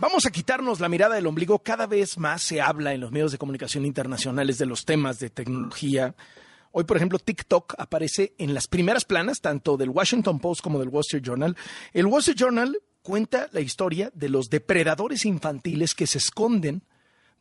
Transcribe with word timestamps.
Vamos 0.00 0.26
a 0.26 0.30
quitarnos 0.30 0.78
la 0.78 0.88
mirada 0.88 1.16
del 1.16 1.26
ombligo. 1.26 1.58
Cada 1.58 1.88
vez 1.88 2.18
más 2.18 2.40
se 2.40 2.60
habla 2.60 2.94
en 2.94 3.00
los 3.00 3.10
medios 3.10 3.32
de 3.32 3.38
comunicación 3.38 3.84
internacionales 3.84 4.56
de 4.56 4.64
los 4.64 4.84
temas 4.84 5.18
de 5.18 5.28
tecnología. 5.28 6.14
Hoy, 6.70 6.84
por 6.84 6.96
ejemplo, 6.96 7.18
TikTok 7.18 7.74
aparece 7.78 8.32
en 8.38 8.54
las 8.54 8.68
primeras 8.68 9.04
planas, 9.04 9.40
tanto 9.40 9.76
del 9.76 9.90
Washington 9.90 10.38
Post 10.38 10.60
como 10.60 10.78
del 10.78 10.90
Wall 10.90 11.00
Street 11.00 11.24
Journal. 11.24 11.56
El 11.92 12.06
Wall 12.06 12.20
Street 12.20 12.38
Journal 12.38 12.78
cuenta 13.02 13.48
la 13.50 13.58
historia 13.58 14.12
de 14.14 14.28
los 14.28 14.50
depredadores 14.50 15.24
infantiles 15.24 15.96
que 15.96 16.06
se 16.06 16.18
esconden 16.18 16.84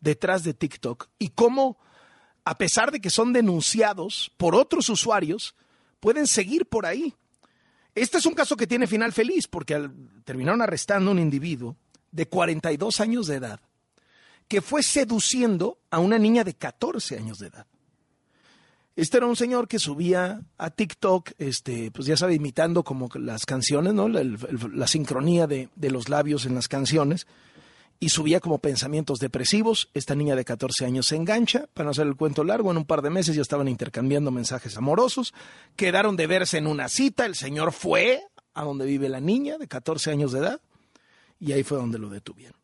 detrás 0.01 0.43
de 0.43 0.55
TikTok 0.55 1.09
y 1.19 1.29
cómo, 1.29 1.77
a 2.43 2.57
pesar 2.57 2.91
de 2.91 2.99
que 2.99 3.11
son 3.11 3.33
denunciados 3.33 4.31
por 4.35 4.55
otros 4.55 4.89
usuarios, 4.89 5.53
pueden 5.99 6.25
seguir 6.25 6.65
por 6.65 6.87
ahí. 6.87 7.13
Este 7.93 8.17
es 8.17 8.25
un 8.25 8.33
caso 8.33 8.57
que 8.57 8.65
tiene 8.65 8.87
final 8.87 9.13
feliz 9.13 9.47
porque 9.47 9.91
terminaron 10.23 10.63
arrestando 10.63 11.11
a 11.11 11.13
un 11.13 11.19
individuo 11.19 11.77
de 12.11 12.27
42 12.27 12.99
años 12.99 13.27
de 13.27 13.35
edad 13.35 13.59
que 14.47 14.61
fue 14.61 14.83
seduciendo 14.83 15.79
a 15.91 15.99
una 15.99 16.17
niña 16.17 16.43
de 16.43 16.53
14 16.53 17.17
años 17.17 17.39
de 17.39 17.47
edad. 17.47 17.67
Este 18.95 19.17
era 19.17 19.27
un 19.27 19.35
señor 19.35 19.67
que 19.67 19.77
subía 19.77 20.41
a 20.57 20.69
TikTok, 20.71 21.31
este, 21.37 21.91
pues 21.91 22.07
ya 22.07 22.17
sabe, 22.17 22.33
imitando 22.33 22.83
como 22.83 23.09
las 23.13 23.45
canciones, 23.45 23.93
¿no? 23.93 24.07
La, 24.07 24.87
sincronía 24.87 25.45
de, 25.45 25.69
de, 25.75 25.91
los 25.91 26.09
labios 26.09 26.47
en 26.47 26.55
las 26.55 26.67
canciones, 26.67 27.27
y 27.99 28.09
subía 28.09 28.39
como 28.39 28.57
pensamientos 28.57 29.19
depresivos. 29.19 29.89
Esta 29.93 30.15
niña 30.15 30.35
de 30.35 30.45
14 30.45 30.85
años 30.85 31.07
se 31.07 31.15
engancha, 31.15 31.67
para 31.75 31.85
no 31.85 31.91
hacer 31.91 32.07
el 32.07 32.15
cuento 32.15 32.43
largo, 32.43 32.71
en 32.71 32.77
un 32.77 32.85
par 32.85 33.03
de 33.03 33.11
meses 33.11 33.35
ya 33.35 33.43
estaban 33.43 33.67
intercambiando 33.67 34.31
mensajes 34.31 34.75
amorosos, 34.77 35.31
quedaron 35.75 36.15
de 36.15 36.25
verse 36.25 36.57
en 36.57 36.65
una 36.65 36.89
cita, 36.89 37.27
el 37.27 37.35
señor 37.35 37.73
fue 37.73 38.23
a 38.55 38.63
donde 38.63 38.87
vive 38.87 39.09
la 39.09 39.19
niña 39.19 39.59
de 39.59 39.67
14 39.67 40.09
años 40.09 40.31
de 40.31 40.39
edad, 40.39 40.61
y 41.39 41.51
ahí 41.51 41.63
fue 41.63 41.77
donde 41.77 41.99
lo 41.99 42.09
detuvieron. 42.09 42.59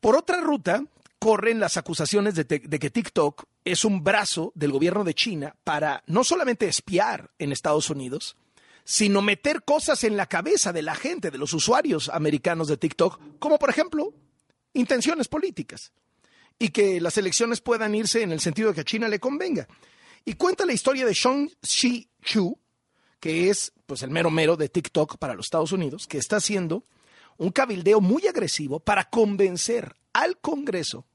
Por 0.00 0.16
otra 0.16 0.40
ruta, 0.40 0.84
corren 1.18 1.58
las 1.58 1.76
acusaciones 1.76 2.34
de, 2.34 2.46
que 2.46 2.90
TikTok 2.90 3.44
es 3.64 3.84
un 3.84 4.04
brazo 4.04 4.52
del 4.54 4.72
gobierno 4.72 5.04
de 5.04 5.14
China 5.14 5.56
para 5.64 6.02
no 6.06 6.24
solamente 6.24 6.68
espiar 6.68 7.30
en 7.38 7.52
Estados 7.52 7.90
Unidos, 7.90 8.36
sino 8.84 9.20
meter 9.20 9.64
cosas 9.64 10.04
en 10.04 10.16
la 10.16 10.26
cabeza 10.26 10.72
de 10.72 10.82
la 10.82 10.94
gente, 10.94 11.30
de 11.30 11.38
los 11.38 11.52
usuarios 11.52 12.08
americanos 12.08 12.68
de 12.68 12.76
TikTok, 12.76 13.38
como 13.38 13.58
por 13.58 13.70
ejemplo 13.70 14.14
intenciones 14.72 15.28
políticas, 15.28 15.92
y 16.58 16.68
que 16.70 17.00
las 17.00 17.18
elecciones 17.18 17.60
puedan 17.60 17.94
irse 17.94 18.22
en 18.22 18.32
el 18.32 18.40
sentido 18.40 18.68
de 18.68 18.76
que 18.76 18.80
a 18.82 18.84
China 18.84 19.08
le 19.08 19.20
convenga. 19.20 19.68
Y 20.24 20.34
cuenta 20.34 20.64
la 20.64 20.72
historia 20.72 21.04
de 21.04 21.14
Shang 21.14 21.50
Shi 21.62 22.08
Chu, 22.22 22.58
que 23.20 23.50
es 23.50 23.72
pues 23.86 24.02
el 24.02 24.10
mero 24.10 24.30
mero 24.30 24.56
de 24.56 24.68
TikTok 24.68 25.18
para 25.18 25.34
los 25.34 25.46
Estados 25.46 25.72
Unidos, 25.72 26.06
que 26.06 26.18
está 26.18 26.36
haciendo 26.36 26.84
un 27.38 27.50
cabildeo 27.50 28.00
muy 28.00 28.26
agresivo 28.26 28.80
para 28.80 29.08
convencer 29.08 29.96
al 30.12 30.38
Congreso 30.38 31.06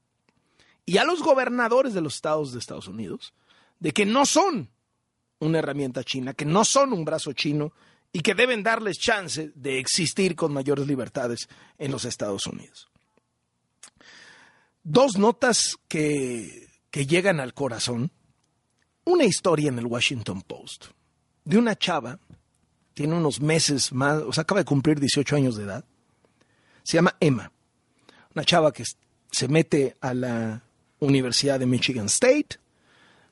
y 0.84 0.98
a 0.98 1.04
los 1.04 1.22
gobernadores 1.22 1.94
de 1.94 2.00
los 2.00 2.16
estados 2.16 2.52
de 2.52 2.58
Estados 2.58 2.88
Unidos 2.88 3.34
de 3.78 3.92
que 3.92 4.06
no 4.06 4.26
son 4.26 4.70
una 5.38 5.58
herramienta 5.58 6.02
china, 6.04 6.34
que 6.34 6.44
no 6.44 6.64
son 6.64 6.92
un 6.92 7.04
brazo 7.04 7.32
chino 7.32 7.72
y 8.12 8.20
que 8.20 8.34
deben 8.34 8.62
darles 8.62 8.98
chance 8.98 9.52
de 9.54 9.78
existir 9.78 10.36
con 10.36 10.52
mayores 10.52 10.86
libertades 10.86 11.48
en 11.78 11.90
los 11.90 12.04
Estados 12.04 12.46
Unidos. 12.46 12.88
Dos 14.82 15.18
notas 15.18 15.78
que, 15.88 16.68
que 16.90 17.06
llegan 17.06 17.40
al 17.40 17.54
corazón. 17.54 18.10
Una 19.04 19.24
historia 19.24 19.68
en 19.68 19.78
el 19.78 19.86
Washington 19.86 20.42
Post 20.42 20.86
de 21.44 21.58
una 21.58 21.76
chava, 21.76 22.18
tiene 22.94 23.14
unos 23.14 23.40
meses 23.40 23.92
más, 23.92 24.22
o 24.22 24.32
sea, 24.32 24.42
acaba 24.42 24.60
de 24.60 24.64
cumplir 24.64 24.98
18 24.98 25.36
años 25.36 25.56
de 25.56 25.64
edad, 25.64 25.84
se 26.84 26.98
llama 26.98 27.16
Emma, 27.18 27.50
una 28.34 28.44
chava 28.44 28.72
que 28.72 28.84
se 29.30 29.48
mete 29.48 29.96
a 30.00 30.14
la 30.14 30.62
Universidad 31.00 31.58
de 31.58 31.66
Michigan 31.66 32.06
State, 32.06 32.58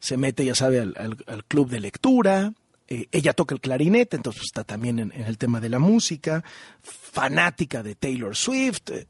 se 0.00 0.16
mete, 0.16 0.44
ya 0.44 0.54
sabe, 0.54 0.80
al, 0.80 1.44
club 1.46 1.68
de 1.68 1.78
lectura, 1.78 2.52
eh, 2.88 3.06
ella 3.12 3.34
toca 3.34 3.54
el 3.54 3.60
clarinete, 3.60 4.16
entonces 4.16 4.42
está 4.44 4.64
también 4.64 4.98
en, 4.98 5.12
el 5.12 5.38
tema 5.38 5.60
de 5.60 5.68
la 5.68 5.78
música, 5.78 6.42
fanática 6.80 7.82
de 7.82 7.94
Taylor 7.94 8.34
Swift, 8.34 8.90
eh, 8.90 9.06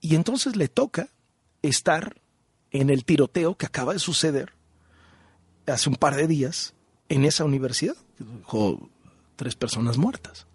y 0.00 0.14
entonces 0.14 0.54
le 0.54 0.68
toca 0.68 1.08
estar 1.62 2.16
en 2.70 2.90
el 2.90 3.04
tiroteo 3.04 3.56
que 3.56 3.66
acaba 3.66 3.94
de 3.94 3.98
suceder 3.98 4.52
hace 5.66 5.88
un 5.88 5.96
par 5.96 6.14
de 6.14 6.28
días 6.28 6.74
en 7.08 7.24
esa 7.24 7.44
universidad, 7.44 7.96
dejó 8.18 8.88
tres 9.36 9.56
personas 9.56 9.96
muertas 9.96 10.45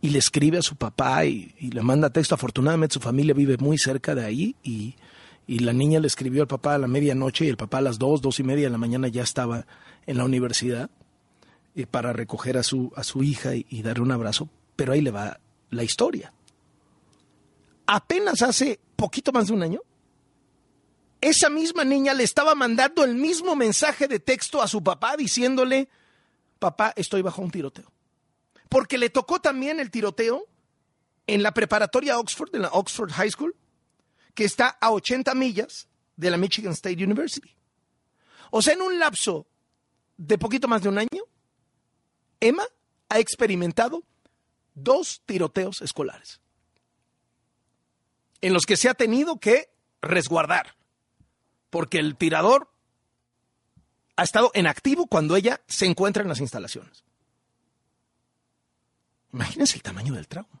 y 0.00 0.10
le 0.10 0.18
escribe 0.18 0.58
a 0.58 0.62
su 0.62 0.76
papá 0.76 1.24
y, 1.24 1.54
le 1.58 1.82
manda 1.82 2.10
texto. 2.10 2.34
Afortunadamente 2.34 2.94
su 2.94 3.00
familia 3.00 3.34
vive 3.34 3.56
muy 3.58 3.78
cerca 3.78 4.14
de 4.14 4.24
ahí 4.24 4.56
y, 4.62 4.96
la 5.46 5.72
niña 5.72 5.98
le 5.98 6.06
escribió 6.06 6.42
al 6.42 6.48
papá 6.48 6.76
a 6.76 6.78
la 6.78 6.86
medianoche 6.86 7.44
y 7.44 7.48
el 7.48 7.56
papá 7.56 7.78
a 7.78 7.80
las 7.80 7.98
dos, 7.98 8.22
dos 8.22 8.38
y 8.38 8.44
media 8.44 8.66
de 8.66 8.70
la 8.70 8.78
mañana 8.78 9.08
ya 9.08 9.24
estaba 9.24 9.66
en 10.06 10.16
la 10.16 10.24
universidad 10.24 10.90
eh, 11.74 11.86
para 11.86 12.12
recoger 12.12 12.56
a 12.56 12.62
su, 12.62 12.92
a 12.94 13.02
su 13.02 13.24
hija 13.24 13.56
y, 13.56 13.66
y 13.68 13.82
darle 13.82 14.04
un 14.04 14.12
abrazo. 14.12 14.48
Pero 14.76 14.92
ahí 14.92 15.00
le 15.00 15.10
va 15.10 15.40
la 15.70 15.82
historia. 15.82 16.32
Apenas 17.84 18.42
hace 18.42 18.78
poquito 18.94 19.32
más 19.32 19.48
de 19.48 19.54
un 19.54 19.64
año, 19.64 19.80
esa 21.20 21.50
misma 21.50 21.84
niña 21.84 22.14
le 22.14 22.22
estaba 22.22 22.54
mandando 22.54 23.02
el 23.02 23.16
mismo 23.16 23.56
mensaje 23.56 24.06
de 24.06 24.20
texto 24.20 24.62
a 24.62 24.68
su 24.68 24.84
papá 24.84 25.16
diciéndole, 25.16 25.88
papá, 26.60 26.92
estoy 26.94 27.22
bajo 27.22 27.42
un 27.42 27.50
tiroteo 27.50 27.90
porque 28.70 28.96
le 28.96 29.10
tocó 29.10 29.40
también 29.40 29.80
el 29.80 29.90
tiroteo 29.90 30.46
en 31.26 31.42
la 31.42 31.52
preparatoria 31.52 32.18
Oxford, 32.18 32.54
en 32.54 32.62
la 32.62 32.68
Oxford 32.68 33.10
High 33.10 33.30
School, 33.30 33.54
que 34.34 34.44
está 34.44 34.68
a 34.80 34.92
80 34.92 35.34
millas 35.34 35.88
de 36.16 36.30
la 36.30 36.38
Michigan 36.38 36.72
State 36.72 37.04
University. 37.04 37.54
O 38.50 38.62
sea, 38.62 38.72
en 38.72 38.80
un 38.80 38.98
lapso 38.98 39.46
de 40.16 40.38
poquito 40.38 40.68
más 40.68 40.82
de 40.82 40.88
un 40.88 40.98
año, 40.98 41.24
Emma 42.40 42.64
ha 43.08 43.18
experimentado 43.18 44.04
dos 44.74 45.20
tiroteos 45.26 45.82
escolares 45.82 46.40
en 48.40 48.52
los 48.52 48.64
que 48.64 48.76
se 48.76 48.88
ha 48.88 48.94
tenido 48.94 49.38
que 49.38 49.70
resguardar, 50.00 50.76
porque 51.68 51.98
el 51.98 52.16
tirador 52.16 52.72
ha 54.16 54.22
estado 54.22 54.50
en 54.54 54.66
activo 54.66 55.06
cuando 55.06 55.36
ella 55.36 55.60
se 55.66 55.86
encuentra 55.86 56.22
en 56.22 56.28
las 56.28 56.40
instalaciones. 56.40 57.04
Imagínense 59.32 59.76
el 59.76 59.82
tamaño 59.82 60.14
del 60.14 60.28
trauma. 60.28 60.60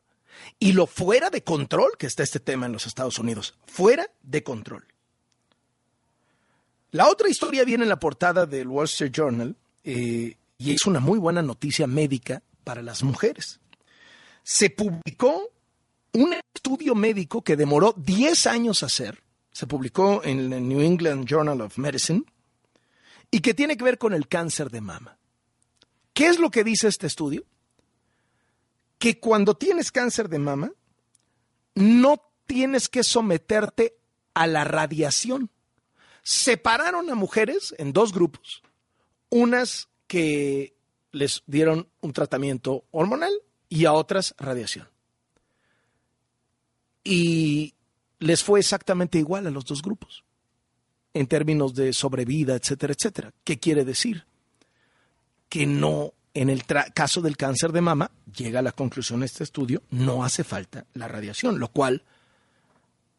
Y 0.58 0.72
lo 0.72 0.86
fuera 0.86 1.30
de 1.30 1.42
control 1.42 1.92
que 1.98 2.06
está 2.06 2.22
este 2.22 2.40
tema 2.40 2.66
en 2.66 2.72
los 2.72 2.86
Estados 2.86 3.18
Unidos. 3.18 3.54
Fuera 3.66 4.06
de 4.22 4.42
control. 4.42 4.86
La 6.92 7.08
otra 7.08 7.28
historia 7.28 7.64
viene 7.64 7.84
en 7.84 7.88
la 7.88 8.00
portada 8.00 8.46
del 8.46 8.68
Wall 8.68 8.86
Street 8.86 9.12
Journal 9.12 9.56
eh, 9.84 10.36
y 10.58 10.72
es 10.72 10.86
una 10.86 11.00
muy 11.00 11.18
buena 11.18 11.42
noticia 11.42 11.86
médica 11.86 12.42
para 12.64 12.82
las 12.82 13.02
mujeres. 13.02 13.60
Se 14.42 14.70
publicó 14.70 15.50
un 16.12 16.34
estudio 16.54 16.94
médico 16.94 17.42
que 17.42 17.56
demoró 17.56 17.94
10 17.96 18.46
años 18.46 18.82
hacer. 18.82 19.22
Se 19.52 19.66
publicó 19.66 20.22
en 20.24 20.52
el 20.52 20.68
New 20.68 20.80
England 20.80 21.26
Journal 21.26 21.60
of 21.60 21.78
Medicine 21.78 22.24
y 23.30 23.40
que 23.40 23.54
tiene 23.54 23.76
que 23.76 23.84
ver 23.84 23.98
con 23.98 24.12
el 24.12 24.26
cáncer 24.26 24.70
de 24.70 24.80
mama. 24.80 25.18
¿Qué 26.12 26.26
es 26.26 26.38
lo 26.38 26.50
que 26.50 26.64
dice 26.64 26.88
este 26.88 27.06
estudio? 27.06 27.44
Que 29.00 29.18
cuando 29.18 29.56
tienes 29.56 29.90
cáncer 29.90 30.28
de 30.28 30.38
mama, 30.38 30.72
no 31.74 32.22
tienes 32.44 32.90
que 32.90 33.02
someterte 33.02 33.96
a 34.34 34.46
la 34.46 34.64
radiación. 34.64 35.50
Separaron 36.22 37.08
a 37.08 37.14
mujeres 37.14 37.74
en 37.78 37.94
dos 37.94 38.12
grupos, 38.12 38.62
unas 39.30 39.88
que 40.06 40.76
les 41.12 41.42
dieron 41.46 41.88
un 42.02 42.12
tratamiento 42.12 42.84
hormonal 42.90 43.32
y 43.70 43.86
a 43.86 43.94
otras 43.94 44.34
radiación. 44.36 44.86
Y 47.02 47.72
les 48.18 48.44
fue 48.44 48.60
exactamente 48.60 49.16
igual 49.16 49.46
a 49.46 49.50
los 49.50 49.64
dos 49.64 49.80
grupos, 49.80 50.24
en 51.14 51.26
términos 51.26 51.74
de 51.74 51.94
sobrevida, 51.94 52.54
etcétera, 52.54 52.92
etcétera. 52.92 53.32
¿Qué 53.44 53.58
quiere 53.58 53.86
decir? 53.86 54.26
Que 55.48 55.64
no 55.64 56.12
en 56.34 56.50
el 56.50 56.64
caso 56.94 57.20
del 57.20 57.36
cáncer 57.36 57.72
de 57.72 57.80
mama, 57.80 58.10
llega 58.34 58.60
a 58.60 58.62
la 58.62 58.72
conclusión 58.72 59.22
este 59.22 59.44
estudio, 59.44 59.82
no 59.90 60.24
hace 60.24 60.44
falta 60.44 60.86
la 60.94 61.08
radiación, 61.08 61.58
lo 61.58 61.68
cual 61.68 62.04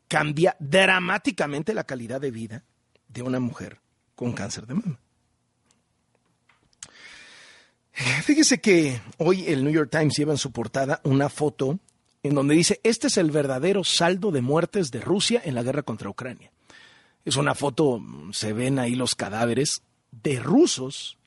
cambia 0.08 0.56
dramáticamente 0.60 1.74
la 1.74 1.84
calidad 1.84 2.22
de 2.22 2.32
vida 2.32 2.64
de 3.08 3.22
una 3.22 3.40
mujer 3.40 3.80
con 4.16 4.34
cáncer 4.34 4.66
de 4.68 4.74
mama. 4.76 5.00
Fíjese 8.24 8.62
que 8.62 9.02
hoy 9.18 9.46
el 9.48 9.64
New 9.64 9.74
York 9.74 9.90
Times 9.92 10.18
lleva 10.18 10.32
en 10.32 10.38
su 10.38 10.52
portada 10.52 11.02
una 11.04 11.30
foto 11.30 11.80
en 12.24 12.36
donde 12.36 12.56
dice, 12.56 12.80
este 12.84 13.08
es 13.08 13.18
el 13.18 13.32
verdadero 13.32 13.84
saldo 13.84 14.32
de 14.32 14.42
muertes 14.42 14.92
de 14.92 15.02
Rusia 15.02 15.42
en 15.44 15.56
la 15.56 15.64
guerra 15.64 15.84
contra 15.84 16.10
Ucrania. 16.10 16.52
Es 17.26 17.36
una 17.36 17.56
foto, 17.56 18.02
se 18.32 18.54
ven 18.54 18.80
ahí 18.80 18.96
los 18.96 19.16
cadáveres 19.16 19.82
de 20.12 20.40
rusos 20.40 21.18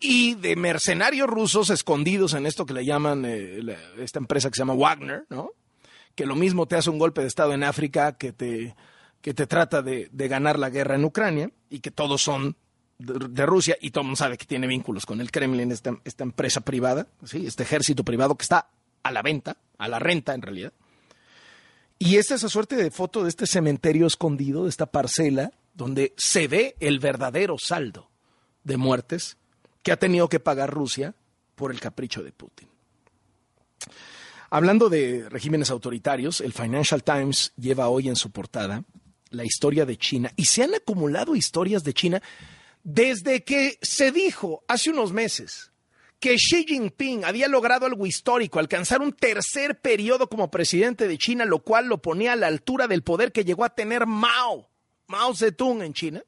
y 0.00 0.34
de 0.34 0.56
mercenarios 0.56 1.28
rusos 1.28 1.68
escondidos 1.68 2.32
en 2.32 2.46
esto 2.46 2.64
que 2.64 2.72
le 2.72 2.86
llaman 2.86 3.24
eh, 3.26 3.60
esta 3.98 4.18
empresa 4.18 4.48
que 4.48 4.56
se 4.56 4.62
llama 4.62 4.74
Wagner, 4.74 5.26
¿no? 5.28 5.50
Que 6.14 6.24
lo 6.24 6.34
mismo 6.34 6.66
te 6.66 6.76
hace 6.76 6.88
un 6.88 6.98
golpe 6.98 7.20
de 7.20 7.28
Estado 7.28 7.52
en 7.52 7.62
África 7.62 8.16
que 8.16 8.32
te, 8.32 8.74
que 9.20 9.34
te 9.34 9.46
trata 9.46 9.82
de, 9.82 10.08
ganar 10.12 10.58
la 10.58 10.70
guerra 10.70 10.94
en 10.94 11.04
Ucrania 11.04 11.50
y 11.68 11.80
que 11.80 11.90
todos 11.90 12.22
son 12.22 12.56
de, 12.98 13.46
Rusia 13.46 13.76
y 13.80 13.90
todo 13.90 14.02
el 14.02 14.06
mundo 14.06 14.16
sabe 14.16 14.38
que 14.38 14.46
tiene 14.46 14.66
vínculos 14.66 15.04
con 15.04 15.20
el 15.20 15.30
Kremlin, 15.30 15.70
esta, 15.70 15.96
esta 16.04 16.24
empresa 16.24 16.62
privada, 16.62 17.06
¿sí? 17.24 17.46
este 17.46 17.62
ejército 17.62 18.02
privado 18.02 18.34
que 18.36 18.42
está 18.42 18.68
a 19.02 19.12
la 19.12 19.22
venta, 19.22 19.58
a 19.78 19.88
la 19.88 19.98
renta 19.98 20.34
en 20.34 20.42
realidad. 20.42 20.72
Y 21.98 22.16
es 22.16 22.30
esa 22.30 22.48
suerte 22.48 22.76
de 22.76 22.90
foto 22.90 23.22
de 23.22 23.28
este 23.28 23.46
cementerio 23.46 24.06
escondido, 24.06 24.64
de 24.64 24.70
esta 24.70 24.86
parcela, 24.86 25.52
donde 25.74 26.14
se 26.16 26.48
ve 26.48 26.74
el 26.80 26.98
verdadero 26.98 27.56
saldo 27.58 28.10
de 28.64 28.78
muertes 28.78 29.36
que 29.82 29.92
ha 29.92 29.98
tenido 29.98 30.28
que 30.28 30.40
pagar 30.40 30.70
Rusia 30.70 31.14
por 31.54 31.70
el 31.70 31.80
capricho 31.80 32.22
de 32.22 32.32
Putin. 32.32 32.68
Hablando 34.50 34.88
de 34.88 35.28
regímenes 35.28 35.70
autoritarios, 35.70 36.40
el 36.40 36.52
Financial 36.52 37.02
Times 37.02 37.52
lleva 37.56 37.88
hoy 37.88 38.08
en 38.08 38.16
su 38.16 38.30
portada 38.30 38.84
la 39.30 39.44
historia 39.44 39.86
de 39.86 39.96
China 39.96 40.32
y 40.36 40.46
se 40.46 40.64
han 40.64 40.74
acumulado 40.74 41.36
historias 41.36 41.84
de 41.84 41.94
China 41.94 42.22
desde 42.82 43.44
que 43.44 43.78
se 43.80 44.10
dijo 44.10 44.64
hace 44.66 44.90
unos 44.90 45.12
meses 45.12 45.70
que 46.18 46.36
Xi 46.36 46.66
Jinping 46.66 47.24
había 47.24 47.48
logrado 47.48 47.86
algo 47.86 48.06
histórico, 48.06 48.58
alcanzar 48.58 49.00
un 49.00 49.12
tercer 49.12 49.80
periodo 49.80 50.28
como 50.28 50.50
presidente 50.50 51.08
de 51.08 51.16
China, 51.16 51.46
lo 51.46 51.60
cual 51.60 51.86
lo 51.86 52.02
ponía 52.02 52.34
a 52.34 52.36
la 52.36 52.46
altura 52.46 52.86
del 52.86 53.02
poder 53.02 53.32
que 53.32 53.44
llegó 53.44 53.64
a 53.64 53.74
tener 53.74 54.06
Mao, 54.06 54.68
Mao 55.06 55.34
Zedong 55.34 55.82
en 55.82 55.94
China, 55.94 56.22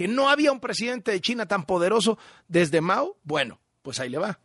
que 0.00 0.08
no 0.08 0.30
había 0.30 0.50
un 0.50 0.60
presidente 0.60 1.10
de 1.10 1.20
China 1.20 1.44
tan 1.44 1.66
poderoso 1.66 2.16
desde 2.48 2.80
Mao, 2.80 3.18
bueno, 3.22 3.60
pues 3.82 4.00
ahí 4.00 4.08
le 4.08 4.16
va. 4.16 4.40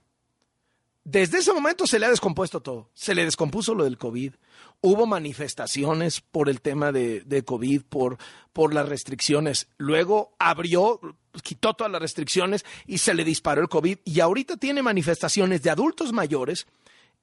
Desde 1.05 1.37
ese 1.37 1.53
momento 1.53 1.87
se 1.87 1.97
le 1.97 2.05
ha 2.05 2.09
descompuesto 2.09 2.61
todo. 2.61 2.89
Se 2.93 3.15
le 3.15 3.23
descompuso 3.23 3.73
lo 3.73 3.85
del 3.85 3.97
COVID. 3.97 4.33
Hubo 4.81 5.05
manifestaciones 5.05 6.19
por 6.19 6.49
el 6.49 6.59
tema 6.59 6.91
de, 6.91 7.43
COVID, 7.45 7.83
por, 7.83 8.17
por 8.51 8.73
las 8.73 8.89
restricciones. 8.89 9.69
Luego 9.77 10.35
abrió, 10.39 10.99
quitó 11.41 11.73
todas 11.73 11.89
las 11.89 12.01
restricciones 12.01 12.65
y 12.85 12.97
se 12.97 13.13
le 13.13 13.23
disparó 13.23 13.61
el 13.61 13.69
COVID. 13.69 13.99
Y 14.03 14.19
ahorita 14.19 14.57
tiene 14.57 14.83
manifestaciones 14.83 15.63
de 15.63 15.69
adultos 15.69 16.11
mayores 16.11 16.67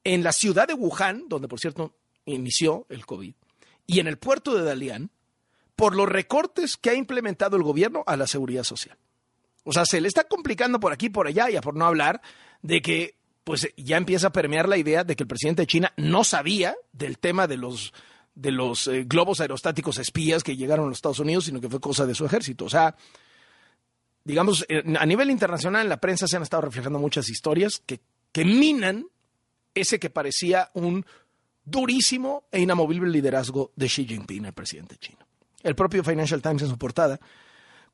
en 0.04 0.22
la 0.22 0.32
ciudad 0.32 0.66
de 0.66 0.72
Wuhan, 0.72 1.28
donde 1.28 1.48
por 1.48 1.60
cierto 1.60 1.94
inició 2.24 2.86
el 2.88 3.04
COVID, 3.04 3.34
y 3.86 4.00
en 4.00 4.06
el 4.06 4.16
puerto 4.16 4.54
de 4.54 4.64
Dalian, 4.64 5.10
por 5.76 5.96
los 5.96 6.08
recortes 6.08 6.76
que 6.76 6.90
ha 6.90 6.94
implementado 6.94 7.56
el 7.56 7.62
gobierno 7.62 8.04
a 8.06 8.16
la 8.16 8.26
seguridad 8.26 8.64
social. 8.64 8.96
O 9.64 9.72
sea, 9.72 9.84
se 9.84 10.00
le 10.00 10.08
está 10.08 10.24
complicando 10.24 10.80
por 10.80 10.92
aquí, 10.92 11.08
por 11.08 11.26
allá, 11.26 11.50
y 11.50 11.58
por 11.60 11.74
no 11.74 11.86
hablar 11.86 12.20
de 12.62 12.82
que 12.82 13.16
pues 13.44 13.68
ya 13.76 13.96
empieza 13.96 14.28
a 14.28 14.32
permear 14.32 14.68
la 14.68 14.76
idea 14.76 15.02
de 15.04 15.16
que 15.16 15.24
el 15.24 15.28
presidente 15.28 15.62
de 15.62 15.66
China 15.66 15.92
no 15.96 16.22
sabía 16.22 16.76
del 16.92 17.18
tema 17.18 17.46
de 17.46 17.56
los 17.56 17.92
de 18.34 18.50
los 18.50 18.86
eh, 18.86 19.04
globos 19.04 19.40
aerostáticos 19.40 19.98
espías 19.98 20.42
que 20.42 20.56
llegaron 20.56 20.86
a 20.86 20.88
los 20.88 20.98
Estados 20.98 21.18
Unidos, 21.18 21.44
sino 21.44 21.60
que 21.60 21.68
fue 21.68 21.80
cosa 21.80 22.06
de 22.06 22.14
su 22.14 22.24
ejército. 22.24 22.64
O 22.64 22.70
sea, 22.70 22.96
digamos, 24.24 24.64
a 24.98 25.06
nivel 25.06 25.30
internacional 25.30 25.82
en 25.82 25.88
la 25.90 26.00
prensa 26.00 26.26
se 26.26 26.36
han 26.36 26.42
estado 26.42 26.62
reflejando 26.62 26.98
muchas 26.98 27.28
historias 27.28 27.82
que, 27.84 28.00
que 28.30 28.44
minan 28.44 29.06
ese 29.74 29.98
que 29.98 30.08
parecía 30.08 30.70
un 30.74 31.04
durísimo 31.64 32.44
e 32.50 32.60
inamovible 32.60 33.10
liderazgo 33.10 33.72
de 33.76 33.86
Xi 33.86 34.06
Jinping, 34.06 34.46
el 34.46 34.52
presidente 34.52 34.96
chino. 34.96 35.26
El 35.62 35.74
propio 35.74 36.04
Financial 36.04 36.42
Times 36.42 36.62
en 36.62 36.68
su 36.68 36.78
portada 36.78 37.20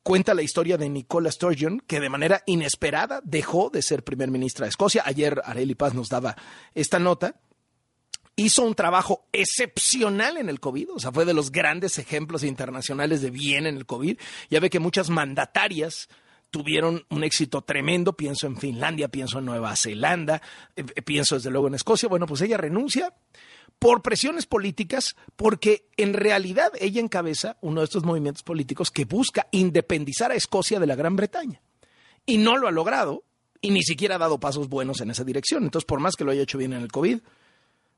cuenta 0.03 0.33
la 0.33 0.41
historia 0.41 0.77
de 0.77 0.89
Nicola 0.89 1.31
Sturgeon, 1.31 1.81
que 1.85 1.99
de 1.99 2.09
manera 2.09 2.41
inesperada 2.45 3.21
dejó 3.23 3.69
de 3.69 3.81
ser 3.81 4.03
primer 4.03 4.31
ministra 4.31 4.65
de 4.65 4.69
Escocia. 4.69 5.03
Ayer 5.05 5.41
Areli 5.43 5.75
Paz 5.75 5.93
nos 5.93 6.09
daba 6.09 6.35
esta 6.73 6.99
nota. 6.99 7.35
Hizo 8.35 8.63
un 8.63 8.73
trabajo 8.73 9.27
excepcional 9.33 10.37
en 10.37 10.47
el 10.47 10.61
COVID, 10.61 10.91
o 10.95 10.99
sea, 10.99 11.11
fue 11.11 11.25
de 11.25 11.33
los 11.33 11.51
grandes 11.51 11.99
ejemplos 11.99 12.43
internacionales 12.43 13.21
de 13.21 13.31
bien 13.31 13.67
en 13.67 13.75
el 13.75 13.85
COVID. 13.85 14.17
Ya 14.49 14.59
ve 14.61 14.69
que 14.69 14.79
muchas 14.79 15.09
mandatarias 15.09 16.07
tuvieron 16.49 17.05
un 17.09 17.23
éxito 17.23 17.61
tremendo. 17.61 18.13
Pienso 18.13 18.47
en 18.47 18.57
Finlandia, 18.57 19.09
pienso 19.09 19.39
en 19.39 19.45
Nueva 19.45 19.75
Zelanda, 19.75 20.41
eh, 20.75 20.83
pienso 21.01 21.35
desde 21.35 21.51
luego 21.51 21.67
en 21.67 21.75
Escocia. 21.75 22.07
Bueno, 22.07 22.25
pues 22.27 22.41
ella 22.41 22.57
renuncia 22.57 23.13
por 23.79 24.01
presiones 24.01 24.45
políticas, 24.45 25.15
porque 25.37 25.87
en 25.95 26.13
realidad 26.13 26.71
ella 26.79 26.99
encabeza 26.99 27.57
uno 27.61 27.79
de 27.79 27.85
estos 27.85 28.03
movimientos 28.03 28.43
políticos 28.43 28.91
que 28.91 29.05
busca 29.05 29.47
independizar 29.51 30.31
a 30.31 30.35
Escocia 30.35 30.79
de 30.79 30.87
la 30.87 30.95
Gran 30.95 31.15
Bretaña. 31.15 31.61
Y 32.25 32.37
no 32.37 32.57
lo 32.57 32.67
ha 32.67 32.71
logrado, 32.71 33.23
y 33.61 33.71
ni 33.71 33.81
siquiera 33.81 34.15
ha 34.15 34.19
dado 34.19 34.39
pasos 34.39 34.67
buenos 34.67 34.99
en 34.99 35.11
esa 35.11 35.23
dirección. 35.23 35.63
Entonces, 35.63 35.85
por 35.85 36.01
más 36.01 36.15
que 36.15 36.25
lo 36.25 36.31
haya 36.31 36.43
hecho 36.43 36.57
bien 36.57 36.73
en 36.73 36.81
el 36.81 36.91
COVID, 36.91 37.21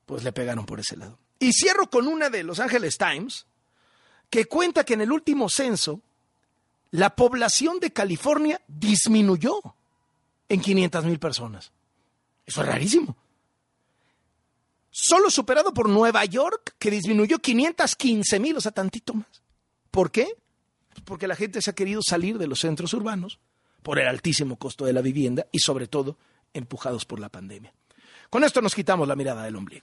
pues 0.06 0.22
le 0.22 0.32
pegaron 0.32 0.64
por 0.64 0.78
ese 0.78 0.96
lado. 0.96 1.18
Y 1.40 1.52
cierro 1.52 1.90
con 1.90 2.06
una 2.06 2.30
de 2.30 2.44
Los 2.44 2.60
Angeles 2.60 2.96
Times, 2.96 3.46
que 4.30 4.46
cuenta 4.46 4.84
que 4.84 4.94
en 4.94 5.00
el 5.00 5.10
último 5.10 5.48
censo, 5.48 6.00
la 6.92 7.16
población 7.16 7.80
de 7.80 7.92
California 7.92 8.60
disminuyó 8.68 9.60
en 10.48 10.60
500 10.60 11.04
mil 11.04 11.18
personas. 11.18 11.72
Eso 12.46 12.62
es 12.62 12.68
rarísimo 12.68 13.16
solo 14.92 15.30
superado 15.30 15.74
por 15.74 15.88
Nueva 15.88 16.24
York, 16.26 16.76
que 16.78 16.90
disminuyó 16.90 17.38
515 17.38 18.38
mil, 18.38 18.56
o 18.56 18.60
sea, 18.60 18.70
tantito 18.70 19.14
más. 19.14 19.42
¿Por 19.90 20.12
qué? 20.12 20.36
Pues 20.90 21.02
porque 21.04 21.26
la 21.26 21.34
gente 21.34 21.60
se 21.60 21.70
ha 21.70 21.74
querido 21.74 22.02
salir 22.06 22.38
de 22.38 22.46
los 22.46 22.60
centros 22.60 22.94
urbanos 22.94 23.40
por 23.82 23.98
el 23.98 24.06
altísimo 24.06 24.56
costo 24.56 24.84
de 24.84 24.92
la 24.92 25.00
vivienda 25.00 25.46
y 25.50 25.58
sobre 25.58 25.88
todo 25.88 26.18
empujados 26.54 27.04
por 27.04 27.18
la 27.18 27.30
pandemia. 27.30 27.72
Con 28.30 28.44
esto 28.44 28.62
nos 28.62 28.74
quitamos 28.74 29.08
la 29.08 29.16
mirada 29.16 29.44
del 29.44 29.56
ombligo. 29.56 29.80